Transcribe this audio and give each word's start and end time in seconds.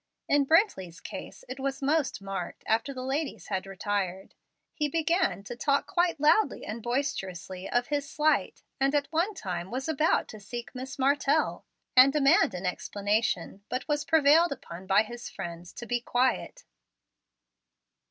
In 0.27 0.47
Brently's 0.47 0.99
case 0.99 1.43
it 1.47 1.59
was 1.59 1.79
most 1.79 2.23
marked 2.23 2.63
after 2.65 2.91
the 2.91 3.03
ladies 3.03 3.49
had 3.49 3.67
retired. 3.67 4.33
He 4.73 4.87
began 4.87 5.43
to 5.43 5.55
talk 5.55 5.85
quite 5.85 6.19
loudly 6.19 6.65
and 6.65 6.81
boisterously 6.81 7.69
of 7.69 7.89
his 7.89 8.09
slight, 8.09 8.63
and 8.79 8.95
at 8.95 9.11
one 9.11 9.35
time 9.35 9.69
was 9.69 9.87
about 9.87 10.27
to 10.29 10.39
seek 10.39 10.73
Miss 10.73 10.97
Martell, 10.97 11.67
and 11.95 12.11
demand 12.11 12.55
an 12.55 12.65
explanation, 12.65 13.63
but 13.69 13.87
was 13.87 14.03
prevailed 14.03 14.51
upon 14.51 14.87
by 14.87 15.03
his 15.03 15.29
friends 15.29 15.71
to 15.73 15.85
be 15.85 16.01
quiet. 16.01 16.63